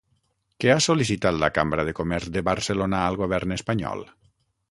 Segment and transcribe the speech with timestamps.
[0.63, 4.05] Què ha sol·licitat la Cambra de Comerç de Barcelona al govern espanyol?